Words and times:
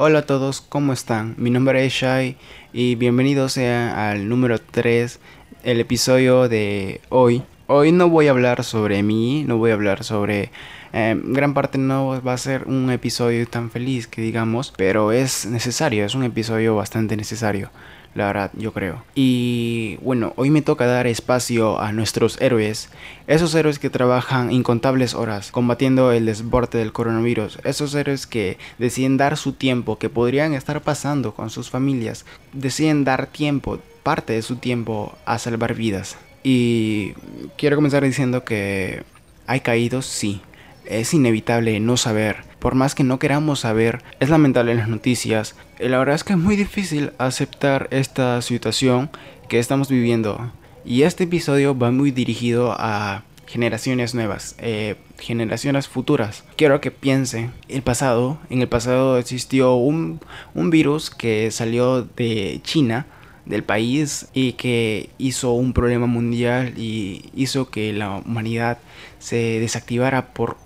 Hola 0.00 0.20
a 0.20 0.26
todos, 0.26 0.60
¿cómo 0.60 0.92
están? 0.92 1.34
Mi 1.38 1.50
nombre 1.50 1.84
es 1.84 1.92
Shai 1.92 2.36
y 2.72 2.94
bienvenidos 2.94 3.54
sea 3.54 4.10
al 4.10 4.28
número 4.28 4.60
3, 4.60 5.18
el 5.64 5.80
episodio 5.80 6.48
de 6.48 7.00
hoy. 7.08 7.42
Hoy 7.66 7.90
no 7.90 8.08
voy 8.08 8.28
a 8.28 8.30
hablar 8.30 8.62
sobre 8.62 9.02
mí, 9.02 9.42
no 9.44 9.58
voy 9.58 9.72
a 9.72 9.74
hablar 9.74 10.04
sobre... 10.04 10.52
Eh, 10.92 11.20
gran 11.20 11.52
parte 11.52 11.78
no 11.78 12.22
va 12.22 12.32
a 12.32 12.38
ser 12.38 12.68
un 12.68 12.92
episodio 12.92 13.44
tan 13.48 13.72
feliz 13.72 14.06
que 14.06 14.22
digamos, 14.22 14.72
pero 14.76 15.10
es 15.10 15.46
necesario, 15.46 16.04
es 16.04 16.14
un 16.14 16.22
episodio 16.22 16.76
bastante 16.76 17.16
necesario 17.16 17.72
la 18.14 18.26
verdad, 18.26 18.50
yo 18.56 18.72
creo. 18.72 19.04
Y 19.14 19.98
bueno, 20.02 20.32
hoy 20.36 20.50
me 20.50 20.62
toca 20.62 20.86
dar 20.86 21.06
espacio 21.06 21.80
a 21.80 21.92
nuestros 21.92 22.40
héroes, 22.40 22.88
esos 23.26 23.54
héroes 23.54 23.78
que 23.78 23.90
trabajan 23.90 24.50
incontables 24.50 25.14
horas 25.14 25.52
combatiendo 25.52 26.12
el 26.12 26.26
desborde 26.26 26.78
del 26.78 26.92
coronavirus, 26.92 27.58
esos 27.64 27.94
héroes 27.94 28.26
que 28.26 28.58
deciden 28.78 29.16
dar 29.16 29.36
su 29.36 29.52
tiempo, 29.52 29.98
que 29.98 30.08
podrían 30.08 30.54
estar 30.54 30.82
pasando 30.82 31.34
con 31.34 31.50
sus 31.50 31.70
familias, 31.70 32.24
deciden 32.52 33.04
dar 33.04 33.26
tiempo, 33.26 33.78
parte 34.02 34.32
de 34.32 34.42
su 34.42 34.56
tiempo 34.56 35.16
a 35.24 35.38
salvar 35.38 35.74
vidas. 35.74 36.16
Y 36.42 37.12
quiero 37.56 37.76
comenzar 37.76 38.02
diciendo 38.04 38.44
que 38.44 39.02
hay 39.46 39.60
caídos, 39.60 40.06
sí. 40.06 40.40
Es 40.84 41.12
inevitable 41.12 41.78
no 41.80 41.98
saber 41.98 42.47
por 42.58 42.74
más 42.74 42.94
que 42.94 43.04
no 43.04 43.18
queramos 43.18 43.60
saber, 43.60 44.02
es 44.20 44.30
lamentable 44.30 44.72
en 44.72 44.78
las 44.78 44.88
noticias. 44.88 45.54
La 45.78 45.98
verdad 45.98 46.14
es 46.14 46.24
que 46.24 46.32
es 46.32 46.38
muy 46.38 46.56
difícil 46.56 47.12
aceptar 47.18 47.88
esta 47.90 48.42
situación 48.42 49.10
que 49.48 49.58
estamos 49.58 49.88
viviendo. 49.88 50.52
Y 50.84 51.02
este 51.02 51.24
episodio 51.24 51.78
va 51.78 51.90
muy 51.90 52.10
dirigido 52.10 52.74
a 52.78 53.22
generaciones 53.46 54.14
nuevas, 54.14 54.56
eh, 54.58 54.96
generaciones 55.18 55.88
futuras. 55.88 56.44
Quiero 56.56 56.80
que 56.80 56.90
piensen, 56.90 57.52
el 57.68 57.82
pasado, 57.82 58.38
en 58.50 58.60
el 58.60 58.68
pasado 58.68 59.18
existió 59.18 59.74
un, 59.74 60.20
un 60.54 60.70
virus 60.70 61.10
que 61.10 61.50
salió 61.50 62.02
de 62.02 62.60
China, 62.62 63.06
del 63.46 63.64
país, 63.64 64.28
y 64.34 64.52
que 64.52 65.08
hizo 65.16 65.52
un 65.52 65.72
problema 65.72 66.06
mundial 66.06 66.74
y 66.76 67.30
hizo 67.34 67.70
que 67.70 67.92
la 67.94 68.16
humanidad 68.16 68.78
se 69.18 69.60
desactivara 69.60 70.34
por 70.34 70.58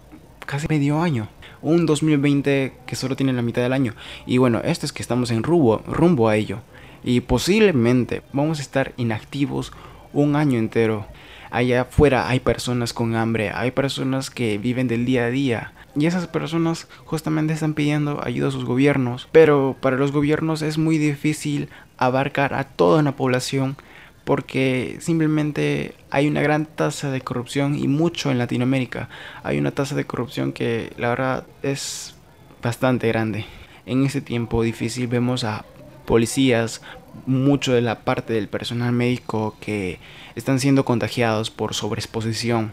casi 0.45 0.67
medio 0.69 1.01
año 1.01 1.29
un 1.63 1.87
2020 1.87 2.73
que 2.87 2.97
solo 2.97 3.17
tiene 3.17 3.33
la 3.33 3.43
mitad 3.43 3.63
del 3.63 3.73
año. 3.73 3.95
Y 4.27 4.39
bueno, 4.39 4.61
esto 4.65 4.87
es 4.87 4.93
que 4.93 5.03
estamos 5.03 5.31
en 5.31 5.43
rumbo, 5.43 5.83
rumbo 5.87 6.29
a 6.29 6.37
ello. 6.37 6.61
Y 7.05 7.21
posiblemente 7.21 8.23
vamos 8.33 8.59
a 8.59 8.63
estar 8.63 8.93
inactivos 8.97 9.73
un 10.13 10.37
año 10.37 10.59
entero. 10.59 11.07
Allá 11.51 11.83
afuera 11.83 12.29
hay 12.29 12.41
personas 12.41 12.93
con 12.93 13.15
hambre, 13.15 13.51
hay 13.51 13.73
personas 13.73 14.31
que 14.31 14.59
viven 14.59 14.89
del 14.89 15.05
día 15.05 15.27
a 15.27 15.31
día. 15.31 15.73
Y 15.95 16.07
esas 16.07 16.27
personas 16.27 16.89
justamente 17.05 17.53
están 17.53 17.75
pidiendo 17.75 18.25
ayuda 18.25 18.49
a 18.49 18.53
sus 18.53 18.65
gobiernos. 18.65 19.29
Pero 19.33 19.77
para 19.81 19.97
los 19.97 20.13
gobiernos 20.13 20.63
es 20.63 20.79
muy 20.79 20.99
difícil 20.99 21.69
abarcar 21.99 22.55
a 22.55 22.65
toda 22.65 23.01
una 23.01 23.17
población 23.17 23.77
porque 24.25 24.99
simplemente 25.01 25.95
hay 26.11 26.29
una 26.29 26.43
gran 26.43 26.67
tasa 26.67 27.11
de 27.11 27.21
corrupción 27.21 27.79
y 27.79 27.89
mucho 27.89 28.31
en 28.31 28.39
Latinoamérica. 28.39 29.09
Hay 29.43 29.59
una 29.59 29.73
tasa 29.73 29.95
de 29.95 30.05
corrupción 30.05 30.53
que 30.53 30.93
la 30.97 31.09
verdad 31.09 31.47
es 31.63 32.15
bastante 32.63 33.09
grande. 33.09 33.47
En 33.87 34.05
ese 34.05 34.21
tiempo 34.21 34.63
difícil 34.63 35.09
vemos 35.09 35.45
a 35.45 35.65
policías, 36.07 36.83
mucho 37.27 37.73
de 37.73 37.83
la 37.83 38.01
parte 38.01 38.33
del 38.33 38.49
personal 38.49 38.93
médico 38.93 39.57
que 39.61 39.99
están 40.35 40.61
siendo 40.61 40.85
contagiados 40.85 41.51
por 41.51 41.75
sobreexposición, 41.75 42.73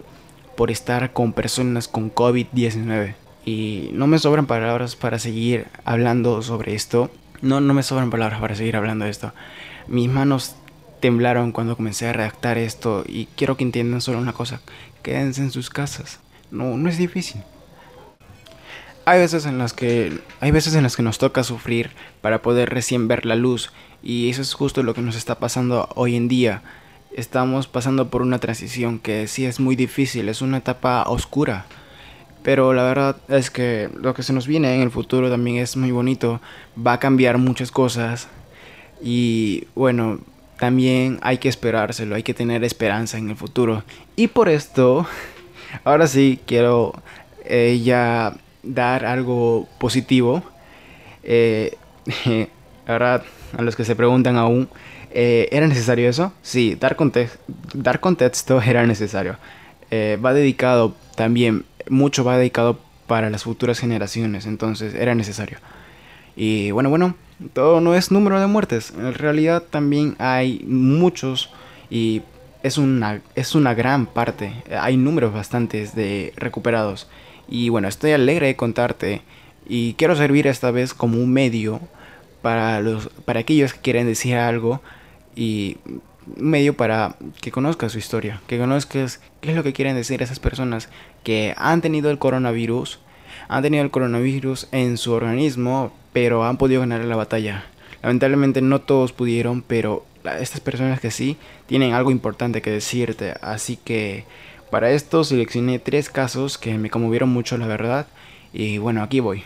por 0.56 0.72
estar 0.72 1.14
con 1.14 1.34
personas 1.34 1.88
con 1.88 2.14
COVID-19. 2.14 3.16
Y 3.46 3.90
no 3.94 4.08
me 4.08 4.20
sobran 4.20 4.46
palabras 4.46 4.96
para 4.96 5.18
seguir 5.18 5.68
hablando 5.84 6.42
sobre 6.42 6.76
esto. 6.76 7.10
No, 7.42 7.62
no 7.62 7.74
me 7.74 7.84
sobran 7.84 8.12
palabras 8.12 8.40
para 8.40 8.56
seguir 8.56 8.76
hablando 8.76 9.06
de 9.06 9.12
esto. 9.12 9.34
Mis 9.88 10.10
manos 10.10 10.56
temblaron 11.00 11.52
cuando 11.52 11.76
comencé 11.76 12.08
a 12.08 12.14
redactar 12.14 12.58
esto 12.58 13.04
y 13.08 13.28
quiero 13.36 13.58
que 13.58 13.64
entiendan 13.64 14.02
solo 14.02 14.20
una 14.20 14.34
cosa, 14.34 14.62
quédense 15.02 15.42
en 15.42 15.52
sus 15.52 15.70
casas. 15.70 16.20
No, 16.52 16.78
no 16.78 16.90
es 16.90 16.98
difícil. 16.98 17.42
Hay 19.06 19.20
veces 19.20 19.46
en 19.46 19.58
las 19.58 19.74
que 19.74 20.20
hay 20.40 20.52
veces 20.52 20.76
en 20.76 20.84
las 20.84 20.96
que 20.96 21.02
nos 21.02 21.18
toca 21.18 21.44
sufrir 21.44 21.92
para 22.22 22.42
poder 22.42 22.70
recién 22.70 23.08
ver 23.08 23.26
la 23.26 23.36
luz 23.36 23.72
y 24.04 24.30
eso 24.30 24.42
es 24.42 24.54
justo 24.54 24.84
lo 24.84 24.94
que 24.94 25.02
nos 25.02 25.16
está 25.16 25.40
pasando 25.40 25.90
hoy 25.96 26.16
en 26.16 26.28
día. 26.28 26.62
Estamos 27.16 27.68
pasando 27.68 28.10
por 28.10 28.22
una 28.22 28.40
transición 28.40 29.00
que 29.00 29.28
sí 29.28 29.46
es 29.46 29.60
muy 29.60 29.76
difícil, 29.76 30.30
es 30.30 30.42
una 30.42 30.58
etapa 30.58 31.04
oscura. 31.08 31.66
Pero 32.44 32.74
la 32.74 32.84
verdad 32.84 33.18
es 33.28 33.50
que 33.50 33.90
lo 33.96 34.14
que 34.14 34.24
se 34.24 34.32
nos 34.32 34.48
viene 34.48 34.76
en 34.76 34.82
el 34.82 34.92
futuro 34.92 35.30
también 35.30 35.58
es 35.58 35.76
muy 35.76 35.92
bonito, 35.92 36.40
va 36.78 36.94
a 36.94 37.00
cambiar 37.00 37.38
muchas 37.38 37.72
cosas 37.72 38.28
y 39.02 39.66
bueno, 39.76 40.20
también 40.60 41.20
hay 41.22 41.38
que 41.38 41.50
esperárselo, 41.50 42.16
hay 42.16 42.24
que 42.24 42.34
tener 42.34 42.64
esperanza 42.64 43.18
en 43.18 43.30
el 43.30 43.38
futuro. 43.38 43.84
Y 44.16 44.28
por 44.28 44.50
esto, 44.50 45.08
ahora 45.84 46.06
sí 46.06 46.40
quiero 46.46 46.94
eh, 47.46 47.80
ya 47.84 48.36
dar 48.62 49.06
algo 49.06 49.68
positivo. 49.80 50.44
Eh, 51.24 51.78
ahora, 52.88 53.24
a 53.58 53.62
los 53.62 53.76
que 53.76 53.86
se 53.86 53.96
preguntan 53.96 54.36
aún, 54.36 54.70
eh, 55.12 55.48
¿era 55.52 55.66
necesario 55.66 56.10
eso? 56.10 56.34
Sí, 56.42 56.76
dar, 56.80 56.98
dar 57.74 58.00
contexto 58.02 58.62
era 58.66 58.86
necesario. 58.86 59.38
va 59.92 60.34
dedicado 60.34 60.94
también, 61.16 61.66
mucho 61.90 62.24
va 62.24 62.38
dedicado 62.38 62.80
para 63.08 63.30
las 63.30 63.44
futuras 63.44 63.80
generaciones, 63.80 64.46
entonces 64.46 64.94
era 64.94 65.16
necesario. 65.16 65.58
Y 66.36 66.72
bueno, 66.72 66.90
bueno, 66.90 67.16
todo 67.54 67.82
no 67.82 67.96
es 67.96 68.12
número 68.12 68.40
de 68.40 68.48
muertes. 68.48 68.94
En 68.98 69.14
realidad 69.14 69.64
también 69.70 70.16
hay 70.20 70.64
muchos 70.68 71.52
y 71.90 72.22
es 72.64 72.78
una, 72.78 73.22
es 73.36 73.56
una 73.56 73.74
gran 73.74 74.06
parte. 74.06 74.54
Hay 74.78 74.98
números 74.98 75.34
bastantes 75.34 75.96
de 75.96 76.34
recuperados. 76.36 77.08
Y 77.48 77.70
bueno, 77.70 77.88
estoy 77.88 78.12
alegre 78.12 78.48
de 78.48 78.56
contarte 78.56 79.22
y 79.68 79.94
quiero 79.94 80.16
servir 80.16 80.48
esta 80.48 80.72
vez 80.72 80.94
como 80.94 81.18
un 81.18 81.32
medio 81.32 81.80
para, 82.42 82.80
los, 82.82 83.10
para 83.26 83.40
aquellos 83.40 83.74
que 83.74 83.82
quieren 83.82 84.08
decir 84.08 84.36
algo 84.36 84.82
y 85.36 85.78
un 85.86 86.50
medio 86.50 86.76
para 86.76 87.16
que 87.42 87.52
conozcas 87.52 87.94
su 87.94 87.98
historia, 87.98 88.42
que 88.48 88.60
conozcas 88.60 89.22
qué 89.42 89.52
es 89.52 89.56
lo 89.56 89.64
que 89.64 89.74
quieren 89.74 89.96
decir 89.96 90.22
esas 90.22 90.40
personas 90.40 90.90
que 91.24 91.54
han 91.58 91.82
tenido 91.82 92.12
el 92.12 92.20
coronavirus, 92.20 93.00
han 93.48 93.64
tenido 93.64 93.84
el 93.84 93.92
coronavirus 93.92 94.68
en 94.72 94.98
su 94.98 95.12
organismo, 95.12 95.92
pero 96.14 96.46
han 96.46 96.58
podido 96.58 96.82
ganar 96.82 97.04
la 97.06 97.16
batalla. 97.16 97.66
Lamentablemente 98.02 98.62
no 98.62 98.82
todos 98.82 99.12
pudieron, 99.12 99.62
pero 99.62 100.06
estas 100.40 100.60
personas 100.62 101.00
que 101.00 101.12
sí 101.12 101.38
tienen 101.66 101.94
algo 101.94 102.12
importante 102.12 102.62
que 102.62 102.72
decirte. 102.72 103.34
Así 103.42 103.78
que 103.78 104.26
para 104.72 104.92
esto 104.92 105.24
seleccioné 105.24 105.80
tres 105.80 106.10
casos 106.10 106.58
que 106.58 106.78
me 106.78 106.90
conmovieron 106.90 107.30
mucho, 107.30 107.58
la 107.58 107.68
verdad. 107.68 108.08
Y 108.54 108.78
bueno, 108.78 109.04
aquí 109.04 109.20
voy. 109.20 109.44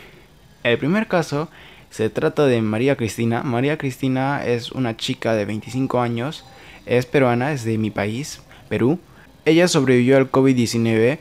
El 0.63 0.77
primer 0.77 1.07
caso 1.07 1.49
se 1.89 2.09
trata 2.09 2.45
de 2.45 2.61
María 2.61 2.95
Cristina. 2.95 3.43
María 3.43 3.77
Cristina 3.77 4.45
es 4.45 4.71
una 4.71 4.97
chica 4.97 5.33
de 5.33 5.45
25 5.45 6.01
años, 6.01 6.45
es 6.85 7.05
peruana, 7.05 7.51
es 7.51 7.63
de 7.63 7.77
mi 7.77 7.91
país, 7.91 8.41
Perú. 8.69 8.99
Ella 9.45 9.67
sobrevivió 9.67 10.17
al 10.17 10.31
COVID-19. 10.31 11.19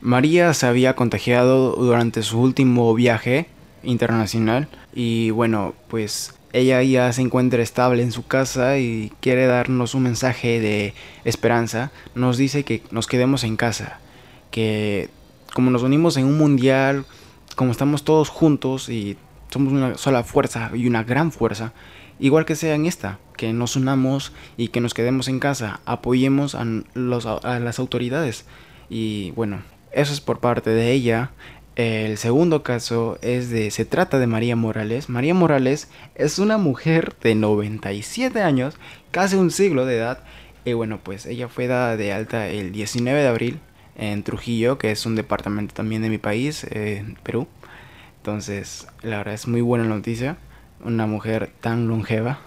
María 0.00 0.52
se 0.54 0.66
había 0.66 0.94
contagiado 0.94 1.76
durante 1.76 2.22
su 2.22 2.40
último 2.40 2.92
viaje 2.94 3.46
internacional 3.82 4.68
y 4.94 5.30
bueno, 5.30 5.74
pues 5.88 6.34
ella 6.52 6.82
ya 6.82 7.12
se 7.12 7.22
encuentra 7.22 7.62
estable 7.62 8.02
en 8.02 8.12
su 8.12 8.26
casa 8.26 8.78
y 8.78 9.12
quiere 9.20 9.46
darnos 9.46 9.94
un 9.94 10.02
mensaje 10.02 10.60
de 10.60 10.94
esperanza. 11.24 11.92
Nos 12.14 12.36
dice 12.36 12.64
que 12.64 12.82
nos 12.90 13.06
quedemos 13.06 13.44
en 13.44 13.56
casa, 13.56 14.00
que 14.50 15.10
como 15.54 15.70
nos 15.70 15.82
unimos 15.82 16.16
en 16.16 16.26
un 16.26 16.38
mundial, 16.38 17.04
como 17.56 17.72
estamos 17.72 18.04
todos 18.04 18.28
juntos 18.28 18.88
y 18.88 19.16
somos 19.50 19.72
una 19.72 19.96
sola 19.96 20.24
fuerza 20.24 20.70
y 20.74 20.86
una 20.86 21.04
gran 21.04 21.32
fuerza, 21.32 21.72
igual 22.18 22.44
que 22.44 22.56
sea 22.56 22.74
en 22.74 22.86
esta, 22.86 23.18
que 23.36 23.52
nos 23.52 23.76
unamos 23.76 24.32
y 24.56 24.68
que 24.68 24.80
nos 24.80 24.94
quedemos 24.94 25.28
en 25.28 25.38
casa, 25.38 25.80
apoyemos 25.86 26.54
a, 26.54 26.62
a 26.62 27.58
las 27.60 27.78
autoridades. 27.78 28.44
Y 28.88 29.30
bueno, 29.32 29.62
eso 29.92 30.12
es 30.12 30.20
por 30.20 30.40
parte 30.40 30.70
de 30.70 30.92
ella. 30.92 31.30
El 31.76 32.18
segundo 32.18 32.62
caso 32.62 33.18
es 33.22 33.48
de, 33.48 33.70
se 33.70 33.84
trata 33.84 34.18
de 34.18 34.26
María 34.26 34.56
Morales. 34.56 35.08
María 35.08 35.34
Morales 35.34 35.88
es 36.14 36.38
una 36.38 36.58
mujer 36.58 37.14
de 37.22 37.34
97 37.34 38.42
años, 38.42 38.76
casi 39.10 39.36
un 39.36 39.50
siglo 39.50 39.86
de 39.86 39.96
edad. 39.96 40.24
Y 40.64 40.72
bueno, 40.72 40.98
pues 41.02 41.26
ella 41.26 41.48
fue 41.48 41.68
dada 41.68 41.96
de 41.96 42.12
alta 42.12 42.48
el 42.48 42.72
19 42.72 43.22
de 43.22 43.28
abril 43.28 43.60
en 43.96 44.22
Trujillo, 44.24 44.78
que 44.78 44.90
es 44.90 45.06
un 45.06 45.14
departamento 45.14 45.74
también 45.74 46.02
de 46.02 46.10
mi 46.10 46.18
país, 46.18 46.66
en 46.70 47.16
Perú. 47.22 47.46
Entonces, 48.18 48.86
la 49.02 49.18
verdad 49.18 49.34
es 49.34 49.46
muy 49.46 49.60
buena 49.60 49.84
noticia. 49.84 50.36
Una 50.84 51.06
mujer 51.06 51.50
tan 51.60 51.88
longeva. 51.88 52.40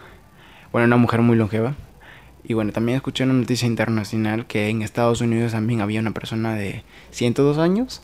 Bueno, 0.72 0.88
una 0.88 0.98
mujer 0.98 1.22
muy 1.22 1.38
longeva. 1.38 1.76
Y 2.44 2.54
bueno, 2.54 2.74
también 2.74 2.98
escuché 2.98 3.24
una 3.24 3.34
noticia 3.34 3.68
internacional 3.68 4.46
que 4.48 4.68
en 4.68 4.82
Estados 4.82 5.22
Unidos 5.22 5.54
también 5.54 5.82
había 5.82 6.02
una 6.02 6.12
persona 6.12 6.56
de 6.56 6.84
102 7.12 7.58
años 7.58 8.02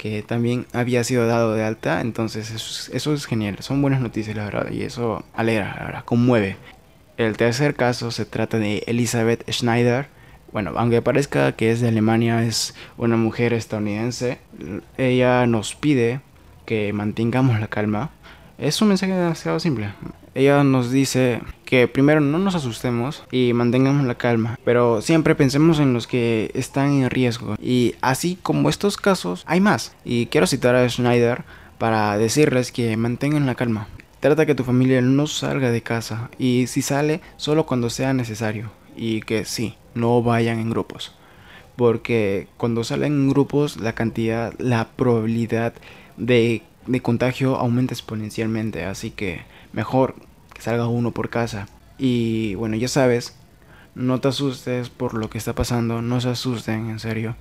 que 0.00 0.22
también 0.22 0.64
había 0.72 1.04
sido 1.04 1.26
dado 1.26 1.52
de 1.52 1.62
alta. 1.62 2.00
Entonces 2.00 2.50
eso, 2.50 2.90
eso 2.90 3.12
es 3.12 3.26
genial. 3.26 3.58
Son 3.60 3.82
buenas 3.82 4.00
noticias, 4.00 4.34
la 4.34 4.46
verdad. 4.46 4.70
Y 4.70 4.80
eso 4.80 5.22
alegra, 5.34 5.76
la 5.78 5.84
verdad, 5.84 6.04
conmueve. 6.06 6.56
El 7.18 7.36
tercer 7.36 7.74
caso 7.74 8.10
se 8.10 8.24
trata 8.24 8.58
de 8.58 8.82
Elizabeth 8.86 9.44
Schneider. 9.50 10.08
Bueno, 10.52 10.72
aunque 10.76 11.02
parezca 11.02 11.52
que 11.52 11.70
es 11.70 11.82
de 11.82 11.88
Alemania, 11.88 12.42
es 12.44 12.74
una 12.96 13.18
mujer 13.18 13.52
estadounidense. 13.52 14.38
Ella 14.96 15.46
nos 15.46 15.74
pide 15.74 16.20
que 16.64 16.94
mantengamos 16.94 17.60
la 17.60 17.66
calma. 17.66 18.08
Es 18.56 18.80
un 18.80 18.88
mensaje 18.88 19.12
demasiado 19.12 19.60
simple. 19.60 19.92
Ella 20.34 20.64
nos 20.64 20.90
dice 20.90 21.42
que 21.70 21.86
primero 21.86 22.20
no 22.20 22.40
nos 22.40 22.56
asustemos 22.56 23.22
y 23.30 23.52
mantengamos 23.52 24.04
la 24.04 24.16
calma, 24.16 24.58
pero 24.64 25.00
siempre 25.00 25.36
pensemos 25.36 25.78
en 25.78 25.92
los 25.92 26.08
que 26.08 26.50
están 26.54 27.00
en 27.00 27.08
riesgo. 27.10 27.54
Y 27.62 27.94
así 28.00 28.36
como 28.42 28.68
estos 28.68 28.96
casos, 28.96 29.44
hay 29.46 29.60
más. 29.60 29.94
Y 30.04 30.26
quiero 30.26 30.48
citar 30.48 30.74
a 30.74 30.88
Schneider 30.88 31.44
para 31.78 32.18
decirles 32.18 32.72
que 32.72 32.96
mantengan 32.96 33.46
la 33.46 33.54
calma. 33.54 33.86
Trata 34.18 34.46
que 34.46 34.56
tu 34.56 34.64
familia 34.64 35.00
no 35.00 35.28
salga 35.28 35.70
de 35.70 35.80
casa 35.80 36.28
y 36.40 36.66
si 36.66 36.82
sale, 36.82 37.20
solo 37.36 37.66
cuando 37.66 37.88
sea 37.88 38.14
necesario. 38.14 38.72
Y 38.96 39.20
que 39.20 39.44
sí, 39.44 39.76
no 39.94 40.24
vayan 40.24 40.58
en 40.58 40.70
grupos. 40.70 41.14
Porque 41.76 42.48
cuando 42.56 42.82
salen 42.82 43.12
en 43.12 43.28
grupos, 43.30 43.76
la 43.76 43.94
cantidad, 43.94 44.54
la 44.58 44.88
probabilidad 44.88 45.72
de, 46.16 46.62
de 46.88 47.00
contagio 47.00 47.54
aumenta 47.54 47.94
exponencialmente. 47.94 48.84
Así 48.84 49.12
que 49.12 49.42
mejor 49.72 50.16
salga 50.60 50.86
uno 50.86 51.10
por 51.12 51.30
casa. 51.30 51.66
Y 51.98 52.54
bueno, 52.54 52.76
ya 52.76 52.88
sabes, 52.88 53.34
no 53.94 54.20
te 54.20 54.28
asustes 54.28 54.88
por 54.88 55.14
lo 55.14 55.28
que 55.30 55.38
está 55.38 55.54
pasando. 55.54 56.02
No 56.02 56.20
se 56.20 56.30
asusten, 56.30 56.90
en 56.90 56.98
serio. 56.98 57.36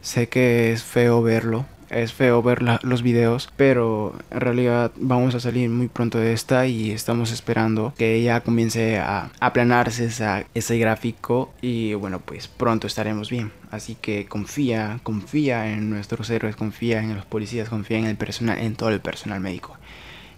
Sé 0.00 0.28
que 0.28 0.72
es 0.72 0.84
feo 0.84 1.22
verlo, 1.22 1.66
es 1.90 2.12
feo 2.12 2.42
ver 2.42 2.62
los 2.82 3.02
videos, 3.02 3.48
pero 3.56 4.14
en 4.30 4.40
realidad 4.40 4.92
vamos 4.96 5.34
a 5.34 5.40
salir 5.40 5.70
muy 5.70 5.88
pronto 5.88 6.18
de 6.18 6.32
esta 6.32 6.66
y 6.66 6.90
estamos 6.90 7.32
esperando 7.32 7.94
que 7.96 8.22
ya 8.22 8.40
comience 8.40 8.98
a 8.98 9.30
aplanarse 9.40 10.08
ese 10.54 10.78
gráfico 10.78 11.52
y 11.60 11.94
bueno, 11.94 12.20
pues 12.20 12.48
pronto 12.48 12.86
estaremos 12.86 13.30
bien. 13.30 13.52
Así 13.70 13.96
que 13.96 14.26
confía, 14.26 15.00
confía 15.02 15.72
en 15.72 15.90
nuestros 15.90 16.30
héroes, 16.30 16.56
confía 16.56 17.00
en 17.00 17.14
los 17.14 17.24
policías, 17.24 17.68
confía 17.68 17.98
en 17.98 18.06
el 18.06 18.16
personal, 18.16 18.58
en 18.58 18.76
todo 18.76 18.90
el 18.90 19.00
personal 19.00 19.40
médico, 19.40 19.76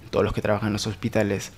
en 0.03 0.09
todos 0.11 0.25
los 0.25 0.33
que 0.33 0.43
trabajan 0.43 0.69
en 0.69 0.75
los 0.75 0.87
hospitales 0.87 1.53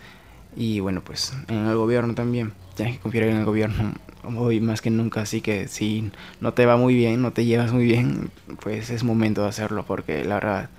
y 0.57 0.81
bueno, 0.81 1.03
pues 1.05 1.33
en 1.49 1.67
el 1.67 1.77
gobierno 1.77 2.15
también. 2.15 2.53
Tienes 2.75 2.97
que 2.97 3.03
confiar 3.03 3.25
en 3.25 3.37
el 3.37 3.45
gobierno 3.45 3.93
hoy 4.37 4.61
más 4.61 4.81
que 4.81 4.91
nunca, 4.91 5.23
así 5.23 5.41
que 5.41 5.69
si 5.69 6.11
no 6.41 6.55
te 6.55 6.67
va 6.67 6.77
muy 6.77 6.95
bien, 6.95 7.21
no 7.23 7.33
te 7.33 7.45
llevas 7.45 7.73
muy 7.73 7.85
bien, 7.85 8.31
pues 8.61 8.91
es 8.91 9.05
momento 9.05 9.43
de 9.43 9.49
hacerlo 9.49 9.85
porque 9.85 10.25
la 10.25 10.37
verdad 10.37 10.71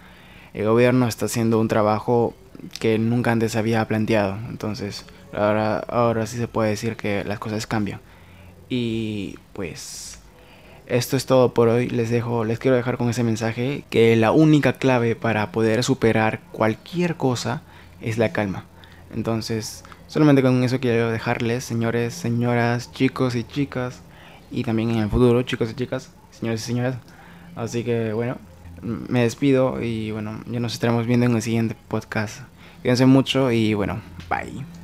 el 0.54 0.66
gobierno 0.66 1.08
está 1.08 1.26
haciendo 1.26 1.60
un 1.60 1.68
trabajo 1.68 2.36
que 2.80 2.98
nunca 2.98 3.32
antes 3.32 3.56
había 3.56 3.86
planteado, 3.88 4.38
entonces 4.50 5.06
ahora, 5.34 5.80
ahora 5.80 6.26
sí 6.26 6.38
se 6.38 6.48
puede 6.48 6.70
decir 6.70 6.96
que 6.96 7.24
las 7.24 7.40
cosas 7.40 7.68
cambian. 7.68 8.00
Y 8.70 9.38
pues 9.54 10.20
esto 10.88 11.18
es 11.18 11.26
todo 11.26 11.54
por 11.54 11.68
hoy, 11.68 11.90
les 11.90 12.10
dejo, 12.10 12.46
les 12.46 12.60
quiero 12.60 12.78
dejar 12.78 12.98
con 12.98 13.10
ese 13.10 13.24
mensaje 13.24 13.84
que 13.90 14.16
la 14.16 14.32
única 14.32 14.74
clave 14.74 15.16
para 15.16 15.52
poder 15.52 15.84
superar 15.84 16.40
cualquier 16.52 17.16
cosa 17.16 17.62
es 18.02 18.18
la 18.18 18.32
calma. 18.32 18.66
Entonces, 19.14 19.84
Solamente 20.14 20.44
con 20.44 20.64
eso 20.64 20.80
quiero 20.80 21.10
dejarles, 21.10 21.64
señores, 21.64 22.14
señoras, 22.14 22.92
chicos 22.92 23.34
y 23.34 23.44
chicas, 23.44 24.04
y 24.52 24.64
también 24.64 24.92
en 24.92 24.98
el 25.00 25.10
futuro, 25.10 25.42
chicos 25.42 25.72
y 25.72 25.74
chicas, 25.74 26.12
señores 26.30 26.62
y 26.62 26.66
señoras. 26.66 26.98
Así 27.56 27.84
que 27.84 28.14
bueno, 28.14 28.38
me 28.84 29.24
despido 29.24 29.82
y 29.82 30.12
bueno, 30.12 30.40
ya 30.46 30.60
nos 30.60 30.76
estaremos 30.76 31.08
viendo 31.08 31.26
en 31.26 31.36
el 31.36 31.42
siguiente 31.42 31.76
podcast. 31.88 32.42
Cuídense 32.84 33.08
mucho 33.08 33.52
y 33.52 33.74
bueno, 33.74 34.02
bye. 34.30 34.83